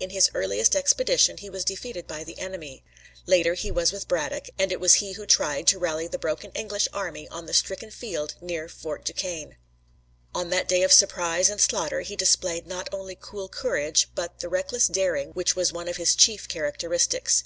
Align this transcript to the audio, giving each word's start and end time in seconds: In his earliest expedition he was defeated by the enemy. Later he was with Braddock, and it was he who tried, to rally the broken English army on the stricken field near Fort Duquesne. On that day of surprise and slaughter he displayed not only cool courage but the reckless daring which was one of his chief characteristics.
In 0.00 0.10
his 0.10 0.32
earliest 0.34 0.74
expedition 0.74 1.36
he 1.36 1.48
was 1.48 1.64
defeated 1.64 2.08
by 2.08 2.24
the 2.24 2.36
enemy. 2.40 2.82
Later 3.24 3.54
he 3.54 3.70
was 3.70 3.92
with 3.92 4.08
Braddock, 4.08 4.48
and 4.58 4.72
it 4.72 4.80
was 4.80 4.94
he 4.94 5.12
who 5.12 5.24
tried, 5.26 5.68
to 5.68 5.78
rally 5.78 6.08
the 6.08 6.18
broken 6.18 6.50
English 6.56 6.88
army 6.92 7.28
on 7.28 7.46
the 7.46 7.54
stricken 7.54 7.92
field 7.92 8.34
near 8.40 8.68
Fort 8.68 9.04
Duquesne. 9.04 9.54
On 10.34 10.50
that 10.50 10.66
day 10.66 10.82
of 10.82 10.92
surprise 10.92 11.48
and 11.48 11.60
slaughter 11.60 12.00
he 12.00 12.16
displayed 12.16 12.66
not 12.66 12.88
only 12.90 13.16
cool 13.20 13.48
courage 13.48 14.08
but 14.16 14.40
the 14.40 14.48
reckless 14.48 14.88
daring 14.88 15.28
which 15.34 15.54
was 15.54 15.72
one 15.72 15.86
of 15.86 15.98
his 15.98 16.16
chief 16.16 16.48
characteristics. 16.48 17.44